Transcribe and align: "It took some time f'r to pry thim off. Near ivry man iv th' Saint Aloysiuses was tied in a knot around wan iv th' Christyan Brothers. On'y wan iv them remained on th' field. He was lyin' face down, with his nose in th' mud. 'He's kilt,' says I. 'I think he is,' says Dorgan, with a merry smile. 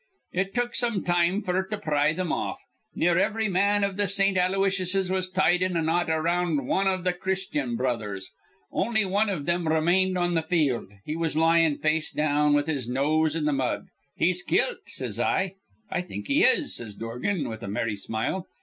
"It 0.33 0.55
took 0.55 0.73
some 0.73 1.03
time 1.03 1.43
f'r 1.43 1.69
to 1.69 1.77
pry 1.77 2.15
thim 2.15 2.31
off. 2.31 2.59
Near 2.95 3.19
ivry 3.23 3.47
man 3.47 3.83
iv 3.83 3.97
th' 3.99 4.09
Saint 4.09 4.35
Aloysiuses 4.35 5.11
was 5.11 5.29
tied 5.29 5.61
in 5.61 5.77
a 5.77 5.81
knot 5.83 6.09
around 6.09 6.65
wan 6.65 6.87
iv 6.87 7.03
th' 7.03 7.19
Christyan 7.19 7.75
Brothers. 7.77 8.31
On'y 8.73 9.05
wan 9.05 9.29
iv 9.29 9.45
them 9.45 9.67
remained 9.67 10.17
on 10.17 10.33
th' 10.35 10.49
field. 10.49 10.87
He 11.05 11.15
was 11.15 11.37
lyin' 11.37 11.77
face 11.77 12.09
down, 12.09 12.55
with 12.55 12.65
his 12.65 12.87
nose 12.89 13.35
in 13.35 13.43
th' 13.45 13.53
mud. 13.53 13.89
'He's 14.15 14.41
kilt,' 14.41 14.79
says 14.87 15.19
I. 15.19 15.53
'I 15.91 16.01
think 16.01 16.25
he 16.25 16.45
is,' 16.45 16.77
says 16.77 16.95
Dorgan, 16.95 17.47
with 17.47 17.61
a 17.61 17.67
merry 17.67 17.95
smile. 17.95 18.47